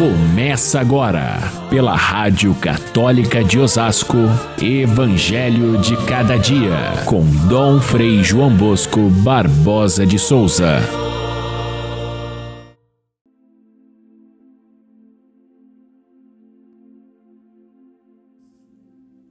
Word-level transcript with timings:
Começa 0.00 0.80
agora, 0.80 1.36
pela 1.68 1.94
Rádio 1.94 2.54
Católica 2.54 3.44
de 3.44 3.58
Osasco, 3.58 4.16
Evangelho 4.58 5.76
de 5.76 5.94
Cada 6.06 6.38
Dia, 6.38 7.04
com 7.04 7.22
Dom 7.46 7.78
Frei 7.82 8.24
João 8.24 8.56
Bosco 8.56 9.10
Barbosa 9.22 10.06
de 10.06 10.18
Souza. 10.18 10.78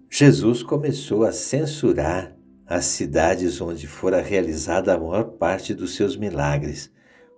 Jesus 0.08 0.62
começou 0.62 1.24
a 1.24 1.32
censurar 1.32 2.36
as 2.68 2.86
cidades 2.86 3.60
onde 3.60 3.88
fora 3.88 4.22
realizada 4.22 4.94
a 4.94 5.00
maior 5.00 5.24
parte 5.32 5.74
dos 5.74 5.96
seus 5.96 6.16
milagres, 6.16 6.92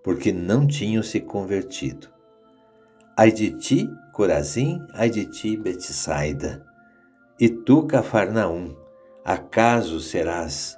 porque 0.04 0.34
não 0.34 0.68
tinham 0.68 1.02
se 1.02 1.22
convertido. 1.22 2.10
Ai 3.16 3.32
de 3.32 3.52
ti, 3.52 3.90
Corazim, 4.14 4.86
ai 4.94 5.10
de 5.10 5.26
ti, 5.26 5.58
Betsaida. 5.58 6.66
E 7.40 7.50
tu, 7.50 7.84
Cafarnaum, 7.84 8.76
acaso 9.26 10.00
serás 10.00 10.78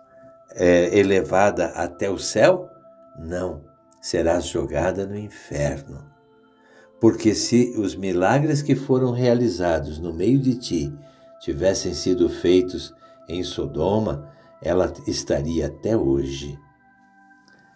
é, 0.56 0.98
elevada 0.98 1.68
até 1.68 2.10
o 2.10 2.18
céu? 2.18 2.70
Não, 3.20 3.64
serás 4.02 4.48
jogada 4.48 5.06
no 5.06 5.18
inferno. 5.18 6.04
Porque 7.00 7.36
se 7.36 7.74
os 7.78 7.96
milagres 7.96 8.62
que 8.62 8.76
foram 8.76 9.12
realizados 9.12 10.00
no 10.00 10.14
meio 10.14 10.40
de 10.40 10.56
ti 10.56 10.94
tivessem 11.40 11.94
sido 11.94 12.30
feitos 12.30 12.94
em 13.28 13.44
Sodoma, 13.44 14.32
ela 14.62 14.92
estaria 15.06 15.68
até 15.68 15.96
hoje. 15.98 16.58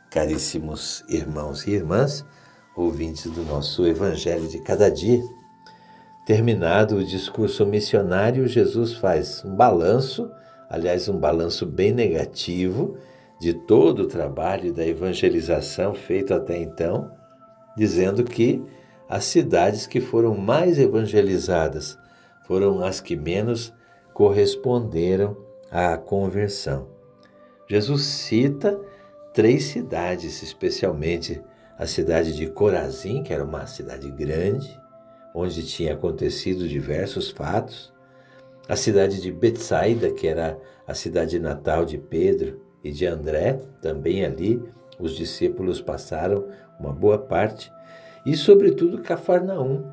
Caríssimos 0.10 1.04
irmãos 1.10 1.68
e 1.68 1.72
irmãs, 1.72 2.26
ouvintes 2.77 3.30
do 3.31 3.44
nosso 3.44 3.88
Evangelho 3.88 4.48
de 4.48 4.59
cada 4.59 4.90
dia, 4.90 5.23
terminado 6.26 6.98
o 6.98 7.03
discurso 7.03 7.66
missionário, 7.66 8.47
Jesus 8.47 8.94
faz 8.94 9.44
um 9.44 9.56
balanço, 9.56 10.30
aliás, 10.69 11.09
um 11.09 11.17
balanço 11.17 11.66
bem 11.66 11.92
negativo, 11.92 12.95
de 13.39 13.53
todo 13.53 14.03
o 14.03 14.08
trabalho 14.08 14.72
da 14.72 14.86
evangelização 14.86 15.94
feito 15.94 16.34
até 16.34 16.58
então, 16.61 17.11
dizendo 17.75 18.23
que 18.23 18.64
as 19.09 19.25
cidades 19.25 19.88
que 19.88 20.00
foram 20.00 20.36
mais 20.36 20.78
evangelizadas 20.78 21.97
foram 22.45 22.84
as 22.84 23.00
que 23.02 23.16
menos 23.16 23.73
corresponderam 24.14 25.38
à 25.72 25.97
conversão. 25.97 26.88
Jesus 27.69 28.03
cita 28.03 28.80
três 29.34 29.66
cidades, 29.66 30.41
especialmente 30.41 31.41
a 31.78 31.86
cidade 31.86 32.36
de 32.36 32.47
Corazim, 32.47 33.22
que 33.22 33.31
era 33.31 33.44
uma 33.44 33.67
cidade 33.67 34.09
grande, 34.09 34.80
onde 35.33 35.64
tinha 35.66 35.94
acontecido 35.94 36.67
diversos 36.67 37.30
fatos, 37.30 37.94
a 38.67 38.75
cidade 38.75 39.22
de 39.22 39.31
Betsaida, 39.31 40.11
que 40.11 40.28
era 40.28 40.59
a 40.88 40.94
cidade 40.94 41.39
natal 41.39 41.86
de 41.86 41.97
Pedro 41.97 42.59
e 42.84 42.92
de 42.92 43.06
André, 43.06 43.59
também 43.81 44.25
ali 44.25 44.61
os 45.00 45.16
discípulos 45.16 45.80
passaram 45.80 46.47
uma 46.80 46.92
boa 46.92 47.17
parte, 47.17 47.72
e 48.25 48.36
sobretudo 48.36 49.02
Cafarnaum, 49.03 49.86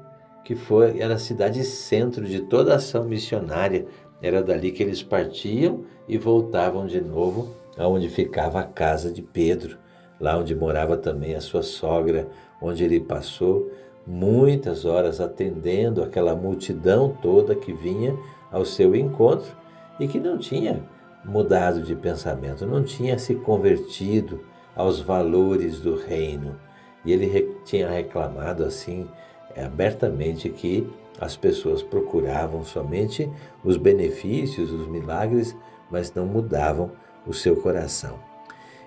que 0.44 0.54
foi 0.54 1.00
era 1.00 1.14
a 1.14 1.18
cidade 1.18 1.62
centro 1.64 2.24
de 2.24 2.40
toda 2.40 2.72
a 2.72 2.76
ação 2.76 3.04
missionária, 3.04 3.86
era 4.22 4.42
dali 4.42 4.72
que 4.72 4.82
eles 4.82 5.02
partiam 5.02 5.84
e 6.08 6.16
voltavam 6.16 6.86
de 6.86 7.00
novo 7.00 7.54
aonde 7.76 8.08
ficava 8.08 8.60
a 8.60 8.64
casa 8.64 9.10
de 9.10 9.20
Pedro, 9.20 9.78
lá 10.20 10.36
onde 10.38 10.54
morava 10.54 10.96
também 10.96 11.34
a 11.34 11.40
sua 11.40 11.62
sogra, 11.62 12.28
onde 12.60 12.84
ele 12.84 13.00
passou 13.00 13.70
muitas 14.06 14.84
horas 14.84 15.20
atendendo 15.20 16.02
aquela 16.02 16.34
multidão 16.34 17.16
toda 17.22 17.54
que 17.54 17.72
vinha 17.72 18.16
ao 18.50 18.64
seu 18.64 18.94
encontro 18.94 19.56
e 19.98 20.06
que 20.06 20.20
não 20.20 20.38
tinha 20.38 20.82
mudado 21.24 21.82
de 21.82 21.94
pensamento, 21.94 22.66
não 22.66 22.82
tinha 22.82 23.18
se 23.18 23.34
convertido 23.34 24.40
aos 24.76 25.00
valores 25.00 25.80
do 25.80 25.96
reino. 25.96 26.56
E 27.04 27.12
ele 27.12 27.56
tinha 27.64 27.88
reclamado 27.88 28.64
assim 28.64 29.08
abertamente 29.56 30.48
que 30.48 30.86
as 31.20 31.36
pessoas 31.36 31.82
procuravam 31.82 32.64
somente 32.64 33.30
os 33.62 33.76
benefícios, 33.76 34.72
os 34.72 34.86
milagres, 34.86 35.56
mas 35.90 36.12
não 36.12 36.26
mudavam 36.26 36.90
o 37.26 37.32
seu 37.32 37.56
coração. 37.56 38.18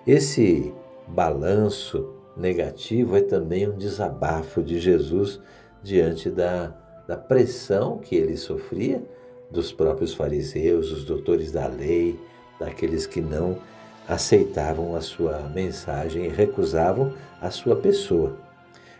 Esse 0.05 0.73
balanço 1.07 2.13
negativo 2.35 3.18
é 3.18 3.22
também 3.22 3.68
um 3.68 3.78
desabafo 3.78 4.62
de 4.62 4.79
Jesus 4.79 5.40
diante 5.81 6.29
da, 6.29 6.73
da 7.07 7.18
pressão 7.18 7.97
que 7.97 8.16
ele 8.16 8.38
sofria 8.38 9.03
dos 9.50 9.72
próprios 9.72 10.13
fariseus, 10.13 10.91
os 10.91 11.06
doutores 11.06 11.51
da 11.51 11.67
lei, 11.67 12.19
daqueles 12.59 13.07
que 13.07 13.22
não 13.22 13.57
aceitavam 14.07 14.96
a 14.96 15.01
sua 15.01 15.40
mensagem 15.53 16.25
e 16.25 16.29
recusavam 16.29 17.13
a 17.41 17.50
sua 17.50 17.75
pessoa. 17.75 18.38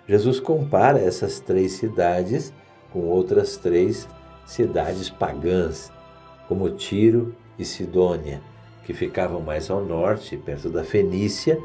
Jesus 0.08 0.40
compara 0.40 1.00
essas 1.00 1.40
três 1.40 1.74
cidades 1.74 2.54
com 2.92 3.06
outras 3.06 3.58
três 3.58 4.08
cidades 4.46 5.10
pagãs, 5.10 5.92
como 6.48 6.70
Tiro 6.70 7.36
e 7.60 7.66
Sidônia, 7.66 8.42
que 8.86 8.94
ficavam 8.94 9.42
mais 9.42 9.70
ao 9.70 9.84
norte, 9.84 10.38
perto 10.38 10.70
da 10.70 10.84
Fenícia, 10.84 11.62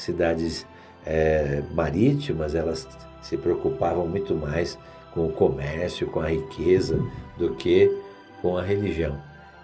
cidades 0.00 0.66
é, 1.04 1.62
marítimas, 1.72 2.54
elas 2.54 2.86
se 3.22 3.36
preocupavam 3.36 4.06
muito 4.06 4.34
mais 4.34 4.78
com 5.12 5.26
o 5.26 5.32
comércio, 5.32 6.06
com 6.06 6.20
a 6.20 6.28
riqueza, 6.28 7.00
do 7.36 7.54
que 7.54 7.90
com 8.40 8.56
a 8.56 8.62
religião. 8.62 9.20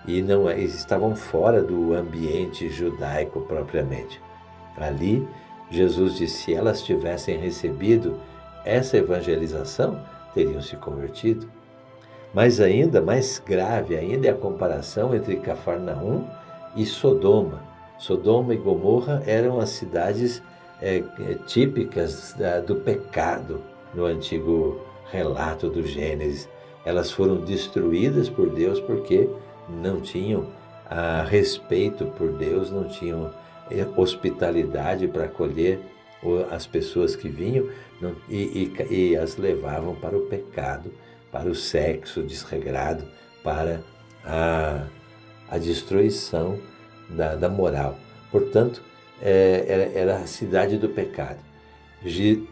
E 0.07 0.23
não 0.23 0.49
é, 0.49 0.59
estavam 0.61 1.17
fora 1.17 1.63
do 1.63 1.95
ambiente 1.95 2.69
judaico 2.69 3.41
propriamente. 3.43 4.21
Ali, 4.77 5.27
Jesus 5.71 6.17
disse: 6.17 6.45
se 6.45 6.55
elas 6.55 6.83
tivessem 6.83 7.39
recebido 7.39 8.21
essa 8.65 8.97
evangelização, 8.97 10.01
teriam 10.35 10.61
se 10.61 10.77
convertido. 10.77 11.49
Mas 12.35 12.61
ainda 12.61 13.01
mais 13.01 13.43
grave 13.45 13.97
ainda 13.97 14.29
é 14.29 14.31
a 14.31 14.35
comparação 14.35 15.15
entre 15.15 15.37
Cafarnaum 15.37 16.27
e 16.77 16.85
Sodoma. 16.85 17.76
Sodoma 17.99 18.55
e 18.55 18.57
Gomorra 18.57 19.23
eram 19.27 19.59
as 19.59 19.71
cidades 19.71 20.43
é, 20.81 20.99
é, 20.99 21.35
típicas 21.47 22.35
da, 22.39 22.61
do 22.61 22.77
pecado 22.77 23.63
no 23.95 24.05
antigo 24.05 24.81
relato 25.11 25.69
do 25.69 25.83
Gênesis. 25.87 26.49
Elas 26.85 27.11
foram 27.11 27.37
destruídas 27.37 28.29
por 28.29 28.51
Deus 28.51 28.79
porque 28.81 29.29
não 29.69 30.01
tinham 30.01 30.47
a 30.89 31.23
respeito 31.23 32.07
por 32.07 32.33
Deus, 32.33 32.71
não 32.71 32.85
tinham 32.85 33.33
é, 33.71 33.87
hospitalidade 33.97 35.09
para 35.09 35.25
acolher 35.25 35.81
as 36.51 36.67
pessoas 36.67 37.15
que 37.15 37.29
vinham 37.29 37.69
não, 38.01 38.17
e, 38.29 38.73
e, 38.91 38.95
e 38.95 39.17
as 39.17 39.37
levavam 39.37 39.95
para 39.95 40.17
o 40.17 40.23
pecado, 40.23 40.93
para 41.31 41.49
o 41.49 41.55
sexo 41.55 42.23
desregrado, 42.23 43.05
para 43.43 43.81
a, 44.25 44.87
a 45.49 45.59
destruição 45.59 46.59
da, 47.09 47.35
da 47.35 47.49
moral. 47.49 47.99
Portanto, 48.31 48.83
é, 49.21 49.65
era, 49.67 49.83
era, 49.99 50.17
a 50.19 50.27
cidade 50.27 50.77
do 50.77 50.89
pecado. 50.89 51.39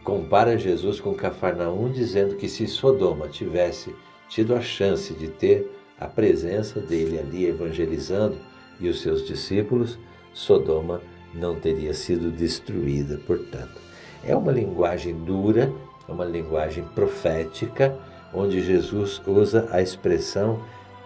Compara 0.03 0.57
Jesus 0.57 0.99
com 0.99 1.13
Cafarnaum, 1.13 1.91
dizendo 1.91 2.35
que 2.35 2.49
se 2.49 2.67
Sodoma 2.67 3.27
tivesse 3.27 3.95
tido 4.27 4.55
a 4.55 4.61
chance 4.61 5.13
de 5.13 5.27
ter 5.27 5.71
a 5.99 6.07
presença 6.07 6.79
dele 6.79 7.19
ali 7.19 7.45
evangelizando 7.45 8.37
e 8.79 8.89
os 8.89 9.01
seus 9.01 9.25
discípulos, 9.25 9.97
Sodoma 10.33 11.01
não 11.33 11.55
teria 11.55 11.93
sido 11.93 12.31
destruída, 12.31 13.19
portanto. 13.25 13.81
É 14.23 14.35
uma 14.35 14.51
linguagem 14.51 15.13
dura, 15.23 15.71
é 16.07 16.11
uma 16.11 16.25
linguagem 16.25 16.83
profética, 16.95 17.97
onde 18.33 18.61
Jesus 18.61 19.21
usa 19.25 19.67
a 19.71 19.81
expressão 19.81 20.61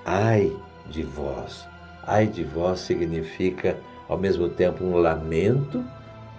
ai 0.05 0.55
de 0.89 1.03
vós. 1.03 1.67
Ai 2.11 2.25
de 2.25 2.43
vós 2.43 2.79
significa, 2.79 3.77
ao 4.07 4.17
mesmo 4.17 4.49
tempo, 4.49 4.83
um 4.83 4.95
lamento 4.95 5.85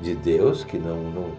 de 0.01 0.17
Deus, 0.17 0.65
que 0.65 0.77
não, 0.77 1.01
não, 1.01 1.33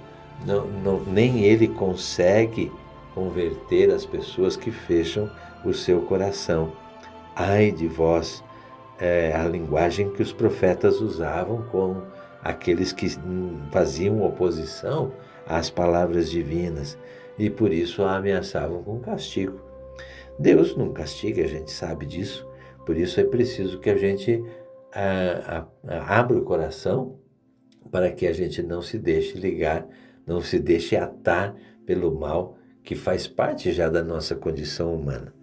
não, 0.45 0.67
não, 0.67 0.99
nem 1.03 1.43
ele 1.43 1.67
consegue 1.67 2.71
converter 3.13 3.91
as 3.91 4.05
pessoas 4.05 4.55
que 4.55 4.71
fecham 4.71 5.29
o 5.65 5.73
seu 5.73 6.03
coração. 6.03 6.71
Ai 7.35 7.73
de 7.73 7.87
vós, 7.87 8.41
é 8.97 9.33
a 9.35 9.43
linguagem 9.43 10.09
que 10.11 10.21
os 10.21 10.31
profetas 10.31 11.01
usavam 11.01 11.63
com 11.63 12.01
aqueles 12.41 12.93
que 12.93 13.09
faziam 13.69 14.23
oposição 14.23 15.11
às 15.45 15.69
palavras 15.69 16.31
divinas 16.31 16.97
e 17.37 17.49
por 17.49 17.73
isso 17.73 18.01
a 18.01 18.15
ameaçavam 18.15 18.81
com 18.81 18.97
castigo. 19.01 19.59
Deus 20.39 20.73
não 20.77 20.93
castiga, 20.93 21.43
a 21.43 21.47
gente 21.47 21.69
sabe 21.69 22.05
disso, 22.05 22.49
por 22.85 22.97
isso 22.97 23.19
é 23.19 23.23
preciso 23.23 23.79
que 23.79 23.89
a 23.89 23.97
gente 23.97 24.43
a, 24.93 25.65
a, 25.87 26.19
abra 26.19 26.37
o 26.37 26.43
coração 26.43 27.19
para 27.91 28.11
que 28.11 28.27
a 28.27 28.33
gente 28.33 28.61
não 28.61 28.81
se 28.81 28.97
deixe 28.97 29.37
ligar, 29.37 29.87
não 30.25 30.41
se 30.41 30.59
deixe 30.59 30.95
atar 30.95 31.55
pelo 31.85 32.13
mal 32.13 32.57
que 32.83 32.95
faz 32.95 33.27
parte 33.27 33.71
já 33.71 33.89
da 33.89 34.03
nossa 34.03 34.35
condição 34.35 34.93
humana. 34.93 35.33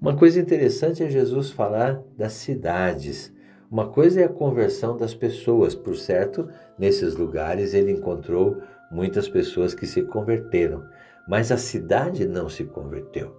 Uma 0.00 0.16
coisa 0.16 0.40
interessante 0.40 1.02
é 1.02 1.10
Jesus 1.10 1.50
falar 1.50 2.02
das 2.16 2.32
cidades. 2.32 3.32
Uma 3.70 3.88
coisa 3.88 4.20
é 4.20 4.24
a 4.24 4.28
conversão 4.28 4.96
das 4.96 5.14
pessoas, 5.14 5.74
por 5.74 5.96
certo, 5.96 6.48
nesses 6.78 7.14
lugares 7.14 7.74
ele 7.74 7.92
encontrou 7.92 8.62
muitas 8.90 9.28
pessoas 9.28 9.74
que 9.74 9.86
se 9.86 10.02
converteram, 10.02 10.84
mas 11.26 11.52
a 11.52 11.56
cidade 11.56 12.26
não 12.26 12.48
se 12.48 12.64
converteu. 12.64 13.36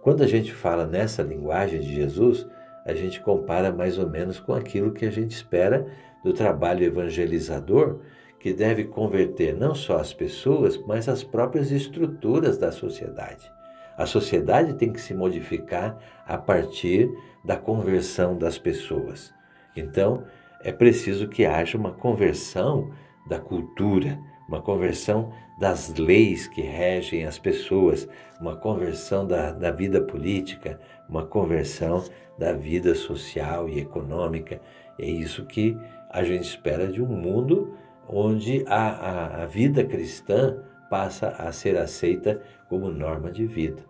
Quando 0.00 0.22
a 0.22 0.26
gente 0.26 0.54
fala 0.54 0.86
nessa 0.86 1.22
linguagem 1.22 1.80
de 1.80 1.94
Jesus, 1.94 2.46
a 2.86 2.94
gente 2.94 3.20
compara 3.20 3.72
mais 3.72 3.98
ou 3.98 4.08
menos 4.08 4.38
com 4.38 4.54
aquilo 4.54 4.92
que 4.92 5.04
a 5.04 5.10
gente 5.10 5.32
espera 5.32 5.86
do 6.24 6.32
trabalho 6.32 6.84
evangelizador, 6.84 8.00
que 8.38 8.52
deve 8.52 8.84
converter 8.84 9.54
não 9.54 9.74
só 9.74 9.98
as 9.98 10.14
pessoas, 10.14 10.78
mas 10.86 11.08
as 11.08 11.24
próprias 11.24 11.72
estruturas 11.72 12.56
da 12.56 12.70
sociedade. 12.70 13.50
A 13.98 14.06
sociedade 14.06 14.74
tem 14.74 14.92
que 14.92 15.00
se 15.00 15.12
modificar 15.12 15.98
a 16.26 16.38
partir 16.38 17.10
da 17.44 17.56
conversão 17.56 18.38
das 18.38 18.58
pessoas. 18.58 19.34
Então, 19.76 20.24
é 20.62 20.70
preciso 20.70 21.28
que 21.28 21.44
haja 21.44 21.76
uma 21.76 21.92
conversão 21.92 22.92
da 23.28 23.40
cultura, 23.40 24.18
uma 24.48 24.62
conversão 24.62 25.32
das 25.58 25.94
leis 25.96 26.46
que 26.46 26.60
regem 26.60 27.24
as 27.24 27.38
pessoas, 27.38 28.08
uma 28.40 28.56
conversão 28.56 29.26
da, 29.26 29.52
da 29.52 29.70
vida 29.70 30.00
política, 30.00 30.78
uma 31.08 31.24
conversão 31.26 32.04
da 32.38 32.52
vida 32.52 32.94
social 32.94 33.68
e 33.68 33.80
econômica. 33.80 34.60
É 34.98 35.06
isso 35.06 35.46
que 35.46 35.76
a 36.10 36.22
gente 36.22 36.44
espera 36.44 36.86
de 36.86 37.02
um 37.02 37.06
mundo 37.06 37.74
onde 38.08 38.64
a, 38.66 38.88
a, 38.88 39.42
a 39.42 39.46
vida 39.46 39.84
cristã 39.84 40.62
passa 40.88 41.28
a 41.28 41.50
ser 41.50 41.76
aceita 41.76 42.40
como 42.68 42.90
norma 42.90 43.30
de 43.30 43.46
vida. 43.46 43.82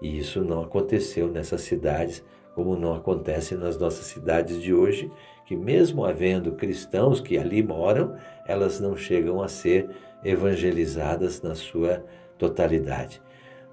E 0.00 0.18
isso 0.18 0.44
não 0.44 0.62
aconteceu 0.62 1.28
nessas 1.28 1.62
cidades, 1.62 2.22
como 2.54 2.76
não 2.76 2.94
acontece 2.94 3.54
nas 3.54 3.76
nossas 3.78 4.06
cidades 4.06 4.62
de 4.62 4.72
hoje, 4.72 5.10
que 5.44 5.56
mesmo 5.56 6.04
havendo 6.04 6.52
cristãos 6.52 7.20
que 7.20 7.36
ali 7.36 7.62
moram, 7.62 8.16
elas 8.46 8.80
não 8.80 8.96
chegam 8.96 9.42
a 9.42 9.48
ser 9.48 9.90
evangelizadas 10.24 11.42
na 11.42 11.54
sua 11.54 12.04
totalidade. 12.38 13.20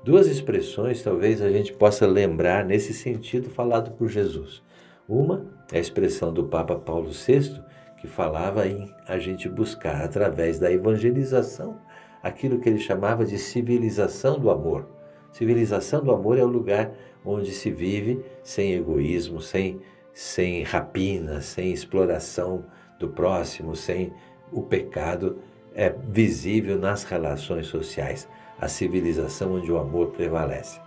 Duas 0.03 0.27
expressões 0.27 1.03
talvez 1.03 1.41
a 1.41 1.49
gente 1.49 1.71
possa 1.73 2.07
lembrar 2.07 2.65
nesse 2.65 2.93
sentido 2.93 3.49
falado 3.49 3.91
por 3.91 4.09
Jesus. 4.09 4.63
Uma 5.07 5.45
é 5.71 5.77
a 5.77 5.81
expressão 5.81 6.33
do 6.33 6.45
Papa 6.45 6.75
Paulo 6.75 7.09
VI, 7.11 7.61
que 7.99 8.07
falava 8.07 8.67
em 8.67 8.91
a 9.07 9.19
gente 9.19 9.47
buscar, 9.47 10.03
através 10.03 10.57
da 10.57 10.71
evangelização, 10.71 11.77
aquilo 12.23 12.59
que 12.59 12.67
ele 12.67 12.79
chamava 12.79 13.23
de 13.23 13.37
civilização 13.37 14.39
do 14.39 14.49
amor. 14.49 14.87
Civilização 15.31 16.03
do 16.03 16.11
amor 16.11 16.37
é 16.37 16.43
o 16.43 16.47
lugar 16.47 16.91
onde 17.23 17.51
se 17.51 17.71
vive 17.71 18.23
sem 18.43 18.73
egoísmo, 18.73 19.41
sem, 19.41 19.79
sem 20.13 20.63
rapina, 20.63 21.41
sem 21.41 21.71
exploração 21.71 22.65
do 22.99 23.07
próximo, 23.07 23.75
sem 23.75 24.13
o 24.51 24.61
pecado 24.61 25.39
é 25.73 25.89
visível 25.89 26.77
nas 26.77 27.03
relações 27.03 27.67
sociais, 27.67 28.27
a 28.59 28.67
civilização 28.67 29.53
onde 29.55 29.71
o 29.71 29.77
amor 29.77 30.07
prevalece. 30.07 30.79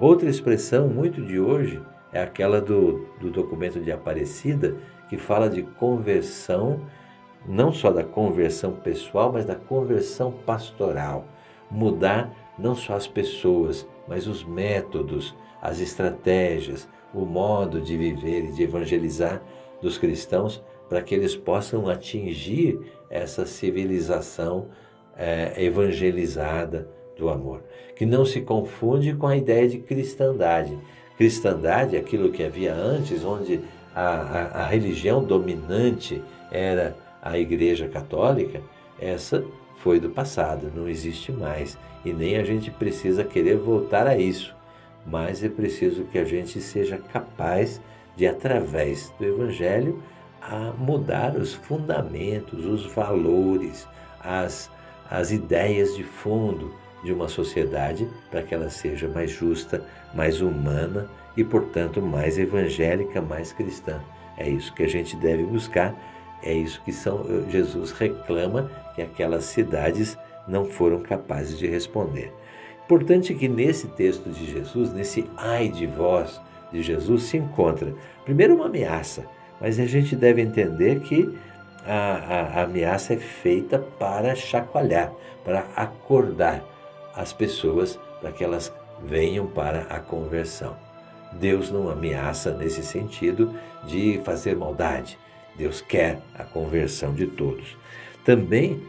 Outra 0.00 0.28
expressão 0.28 0.88
muito 0.88 1.22
de 1.22 1.38
hoje 1.38 1.80
é 2.12 2.20
aquela 2.20 2.60
do, 2.60 3.06
do 3.20 3.30
documento 3.30 3.80
de 3.80 3.92
Aparecida, 3.92 4.76
que 5.08 5.16
fala 5.16 5.48
de 5.48 5.62
conversão, 5.62 6.80
não 7.46 7.72
só 7.72 7.90
da 7.90 8.02
conversão 8.02 8.72
pessoal, 8.72 9.32
mas 9.32 9.44
da 9.44 9.54
conversão 9.54 10.32
pastoral. 10.44 11.26
Mudar 11.70 12.43
não 12.58 12.74
só 12.74 12.94
as 12.94 13.06
pessoas, 13.06 13.86
mas 14.06 14.26
os 14.26 14.44
métodos, 14.44 15.34
as 15.60 15.80
estratégias, 15.80 16.88
o 17.12 17.24
modo 17.24 17.80
de 17.80 17.96
viver 17.96 18.44
e 18.44 18.52
de 18.52 18.62
evangelizar 18.62 19.42
dos 19.80 19.98
cristãos 19.98 20.62
para 20.88 21.02
que 21.02 21.14
eles 21.14 21.34
possam 21.34 21.88
atingir 21.88 22.78
essa 23.08 23.46
civilização 23.46 24.68
é, 25.16 25.54
evangelizada 25.62 26.88
do 27.16 27.28
amor, 27.28 27.62
que 27.94 28.04
não 28.04 28.24
se 28.24 28.40
confunde 28.40 29.14
com 29.14 29.26
a 29.26 29.36
ideia 29.36 29.68
de 29.68 29.78
cristandade. 29.78 30.76
Cristandade, 31.16 31.96
aquilo 31.96 32.32
que 32.32 32.42
havia 32.42 32.74
antes, 32.74 33.24
onde 33.24 33.60
a, 33.94 34.02
a, 34.02 34.62
a 34.62 34.66
religião 34.66 35.22
dominante 35.22 36.20
era 36.50 36.96
a 37.22 37.38
Igreja 37.38 37.88
Católica, 37.88 38.60
essa 38.98 39.44
foi 39.84 40.00
do 40.00 40.08
passado, 40.08 40.72
não 40.74 40.88
existe 40.88 41.30
mais. 41.30 41.76
E 42.06 42.12
nem 42.14 42.38
a 42.38 42.42
gente 42.42 42.70
precisa 42.70 43.22
querer 43.22 43.58
voltar 43.58 44.06
a 44.06 44.16
isso. 44.16 44.56
Mas 45.06 45.44
é 45.44 45.48
preciso 45.50 46.04
que 46.04 46.18
a 46.18 46.24
gente 46.24 46.58
seja 46.62 46.96
capaz 46.96 47.82
de, 48.16 48.26
através 48.26 49.12
do 49.18 49.26
Evangelho, 49.26 50.02
a 50.40 50.72
mudar 50.78 51.36
os 51.36 51.52
fundamentos, 51.52 52.64
os 52.64 52.86
valores, 52.86 53.86
as, 54.18 54.70
as 55.10 55.30
ideias 55.30 55.94
de 55.94 56.02
fundo 56.02 56.74
de 57.04 57.12
uma 57.12 57.28
sociedade 57.28 58.08
para 58.30 58.42
que 58.42 58.54
ela 58.54 58.70
seja 58.70 59.06
mais 59.06 59.30
justa, 59.30 59.84
mais 60.14 60.40
humana 60.40 61.10
e, 61.36 61.44
portanto, 61.44 62.00
mais 62.00 62.38
evangélica, 62.38 63.20
mais 63.20 63.52
cristã. 63.52 64.00
É 64.38 64.48
isso 64.48 64.72
que 64.72 64.82
a 64.82 64.88
gente 64.88 65.14
deve 65.14 65.42
buscar, 65.42 65.94
é 66.42 66.52
isso 66.52 66.82
que 66.84 66.92
São 66.92 67.24
Jesus 67.48 67.92
reclama 67.92 68.70
que 68.94 69.02
aquelas 69.02 69.44
cidades 69.44 70.18
não 70.46 70.64
foram 70.64 71.00
capazes 71.00 71.58
de 71.58 71.66
responder. 71.66 72.32
Importante 72.84 73.34
que 73.34 73.48
nesse 73.48 73.88
texto 73.88 74.28
de 74.28 74.44
Jesus, 74.44 74.92
nesse 74.92 75.28
ai 75.36 75.68
de 75.68 75.86
vós 75.86 76.40
de 76.70 76.82
Jesus, 76.82 77.24
se 77.24 77.38
encontra, 77.38 77.94
primeiro, 78.24 78.54
uma 78.54 78.66
ameaça, 78.66 79.24
mas 79.60 79.80
a 79.80 79.86
gente 79.86 80.14
deve 80.14 80.42
entender 80.42 81.00
que 81.00 81.34
a, 81.86 81.94
a, 81.94 82.40
a 82.60 82.62
ameaça 82.64 83.14
é 83.14 83.16
feita 83.16 83.78
para 83.78 84.34
chacoalhar, 84.34 85.12
para 85.44 85.66
acordar 85.76 86.62
as 87.14 87.32
pessoas 87.32 87.98
para 88.20 88.32
que 88.32 88.42
elas 88.42 88.72
venham 89.02 89.46
para 89.46 89.82
a 89.82 90.00
conversão. 90.00 90.76
Deus 91.32 91.70
não 91.70 91.88
ameaça 91.88 92.52
nesse 92.52 92.82
sentido 92.82 93.54
de 93.84 94.20
fazer 94.24 94.56
maldade. 94.56 95.18
Deus 95.56 95.80
quer 95.80 96.20
a 96.34 96.44
conversão 96.44 97.14
de 97.14 97.26
todos. 97.26 97.76
Também 98.24 98.80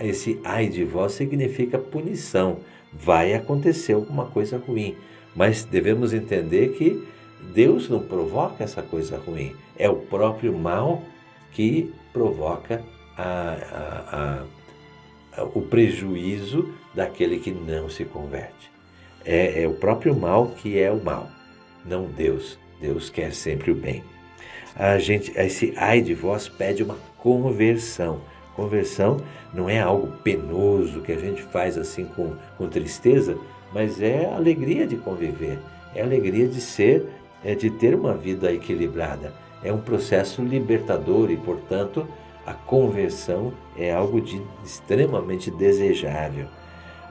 esse 0.00 0.40
ai 0.44 0.68
de 0.68 0.84
vós 0.84 1.12
significa 1.12 1.78
punição. 1.78 2.58
Vai 2.92 3.34
acontecer 3.34 3.92
alguma 3.92 4.26
coisa 4.26 4.58
ruim. 4.58 4.96
Mas 5.36 5.64
devemos 5.64 6.12
entender 6.12 6.70
que 6.70 7.06
Deus 7.54 7.88
não 7.88 8.00
provoca 8.00 8.64
essa 8.64 8.82
coisa 8.82 9.18
ruim. 9.18 9.54
É 9.76 9.88
o 9.88 9.96
próprio 9.96 10.56
mal 10.56 11.02
que 11.52 11.92
provoca 12.12 12.82
a, 13.16 14.44
a, 15.32 15.40
a, 15.40 15.44
o 15.54 15.62
prejuízo 15.62 16.74
daquele 16.94 17.38
que 17.38 17.52
não 17.52 17.88
se 17.88 18.04
converte. 18.04 18.70
É, 19.24 19.62
é 19.62 19.68
o 19.68 19.74
próprio 19.74 20.16
mal 20.16 20.48
que 20.48 20.78
é 20.78 20.90
o 20.90 21.02
mal 21.02 21.30
não 21.88 22.06
Deus. 22.06 22.58
Deus 22.80 23.10
quer 23.10 23.32
sempre 23.32 23.70
o 23.70 23.74
bem. 23.74 24.04
A 24.76 24.98
gente, 24.98 25.32
esse 25.36 25.74
ai 25.76 26.00
de 26.00 26.14
vós 26.14 26.48
pede 26.48 26.82
uma 26.82 26.96
conversão. 27.18 28.20
Conversão 28.54 29.18
não 29.54 29.68
é 29.68 29.80
algo 29.80 30.08
penoso 30.22 31.00
que 31.00 31.12
a 31.12 31.18
gente 31.18 31.42
faz 31.42 31.78
assim 31.78 32.04
com, 32.04 32.32
com 32.56 32.68
tristeza, 32.68 33.38
mas 33.72 34.00
é 34.00 34.26
alegria 34.26 34.86
de 34.86 34.96
conviver, 34.96 35.58
é 35.94 36.02
alegria 36.02 36.46
de 36.46 36.60
ser, 36.60 37.06
é 37.44 37.54
de 37.54 37.70
ter 37.70 37.94
uma 37.94 38.14
vida 38.14 38.52
equilibrada. 38.52 39.32
É 39.62 39.72
um 39.72 39.80
processo 39.80 40.42
libertador 40.42 41.30
e, 41.30 41.36
portanto, 41.36 42.06
a 42.46 42.54
conversão 42.54 43.52
é 43.76 43.92
algo 43.92 44.20
de 44.20 44.40
extremamente 44.64 45.50
desejável. 45.50 46.46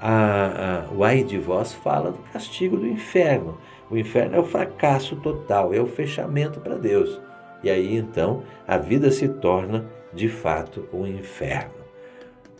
A, 0.02 0.86
a, 0.90 0.94
o 0.94 1.04
ai 1.04 1.24
de 1.24 1.38
vós 1.38 1.74
fala 1.74 2.12
do 2.12 2.20
castigo 2.32 2.78
do 2.78 2.88
inferno. 2.88 3.58
O 3.90 3.98
inferno 3.98 4.36
é 4.36 4.40
o 4.40 4.46
fracasso 4.46 5.16
total, 5.18 5.74
é 5.74 5.80
o 5.80 5.88
fechamento 5.88 6.60
para 6.60 6.76
Deus. 6.76 7.20
E 7.64 7.70
aí 7.70 7.96
então 7.96 8.44
a 8.68 8.78
vida 8.78 9.12
se 9.12 9.28
torna 9.28 9.86
de 10.14 10.30
fato 10.30 10.88
um 10.94 11.06
inferno. 11.06 11.76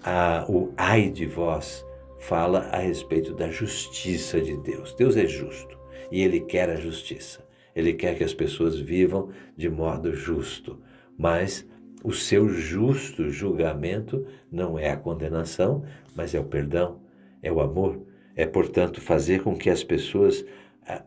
A, 0.04 0.46
o 0.48 0.72
ai 0.77 1.10
de 1.10 1.25
vós 1.25 1.86
fala 2.20 2.70
a 2.72 2.77
respeito 2.77 3.34
da 3.34 3.50
justiça 3.50 4.39
de 4.42 4.58
Deus. 4.58 4.94
Deus 4.94 5.16
é 5.16 5.25
justo 5.25 5.77
e 6.12 6.22
ele 6.22 6.42
quer 6.42 6.70
a 6.70 6.75
justiça. 6.75 7.46
Ele 7.75 7.94
quer 7.94 8.18
que 8.18 8.24
as 8.24 8.34
pessoas 8.34 8.80
vivam 8.80 9.30
de 9.56 9.70
modo 9.70 10.13
justo, 10.13 10.80
mas 11.18 11.68
o 12.04 12.12
seu 12.12 12.50
justo 12.50 13.30
julgamento 13.30 14.25
não 14.51 14.80
é 14.80 14.89
a 14.89 14.98
condenação, 14.98 15.84
mas 16.16 16.34
é 16.34 16.39
o 16.39 16.46
perdão, 16.46 17.00
é 17.42 17.51
o 17.51 17.62
amor. 17.62 18.01
É, 18.36 18.46
portanto, 18.46 19.01
fazer 19.01 19.42
com 19.42 19.56
que 19.56 19.70
as 19.70 19.84
pessoas 19.84 20.44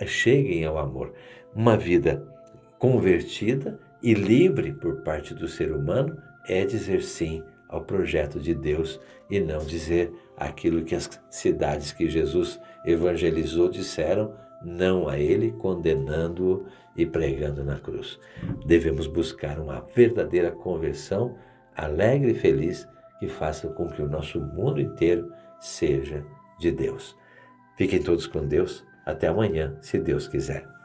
cheguem 0.07 0.65
ao 0.65 0.79
amor. 0.79 1.13
Uma 1.55 1.77
vida 1.77 2.27
convertida 2.81 3.79
e 4.03 4.15
livre 4.15 4.73
por 4.73 5.03
parte 5.03 5.35
do 5.35 5.47
ser 5.47 5.71
humano 5.71 6.17
é 6.49 6.65
dizer 6.65 7.03
sim 7.03 7.45
ao 7.69 7.85
projeto 7.85 8.41
de 8.41 8.55
Deus 8.55 8.99
e 9.31 9.39
não 9.39 9.59
dizer 9.59 10.11
aquilo 10.37 10.83
que 10.83 10.95
as 10.95 11.09
cidades 11.29 11.93
que 11.93 12.09
Jesus 12.09 12.59
evangelizou 12.85 13.69
disseram 13.69 14.35
não 14.63 15.09
a 15.09 15.19
ele, 15.19 15.53
condenando-o 15.53 16.67
e 16.97 17.07
pregando 17.07 17.63
na 17.63 17.79
cruz. 17.79 18.19
Devemos 18.67 19.07
buscar 19.07 19.59
uma 19.59 19.87
verdadeira 19.95 20.51
conversão 20.51 21.37
alegre 21.77 22.33
e 22.33 22.35
feliz 22.35 22.89
que 23.19 23.29
faça 23.29 23.69
com 23.69 23.89
que 23.89 24.03
o 24.03 24.09
nosso 24.09 24.41
mundo 24.41 24.81
inteiro 24.81 25.31
seja 25.61 26.25
de 26.59 26.73
Deus. 26.73 27.17
Fiquem 27.77 28.03
todos 28.03 28.27
com 28.27 28.47
Deus. 28.47 28.85
Até 29.05 29.29
amanhã, 29.29 29.77
se 29.81 29.99
Deus 29.99 30.29
quiser. 30.29 30.80